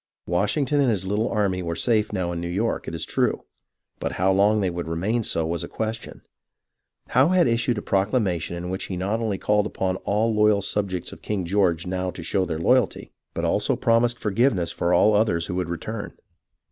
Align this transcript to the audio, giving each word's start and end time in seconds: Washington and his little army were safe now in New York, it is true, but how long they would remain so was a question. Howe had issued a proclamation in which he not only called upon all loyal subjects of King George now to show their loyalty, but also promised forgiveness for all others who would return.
Washington 0.25 0.79
and 0.81 0.89
his 0.89 1.05
little 1.05 1.29
army 1.29 1.61
were 1.61 1.75
safe 1.75 2.11
now 2.11 2.31
in 2.31 2.41
New 2.41 2.47
York, 2.47 2.87
it 2.87 2.95
is 2.95 3.05
true, 3.05 3.43
but 3.99 4.13
how 4.13 4.31
long 4.31 4.59
they 4.59 4.69
would 4.71 4.87
remain 4.87 5.21
so 5.21 5.45
was 5.45 5.63
a 5.63 5.67
question. 5.67 6.23
Howe 7.09 7.27
had 7.27 7.45
issued 7.47 7.77
a 7.77 7.83
proclamation 7.83 8.55
in 8.55 8.71
which 8.71 8.85
he 8.85 8.97
not 8.97 9.19
only 9.19 9.37
called 9.37 9.67
upon 9.67 9.97
all 9.97 10.33
loyal 10.33 10.63
subjects 10.63 11.11
of 11.11 11.21
King 11.21 11.45
George 11.45 11.85
now 11.85 12.09
to 12.09 12.23
show 12.23 12.45
their 12.45 12.57
loyalty, 12.57 13.11
but 13.35 13.45
also 13.45 13.75
promised 13.75 14.17
forgiveness 14.17 14.71
for 14.71 14.91
all 14.91 15.13
others 15.13 15.45
who 15.45 15.53
would 15.53 15.69
return. 15.69 16.13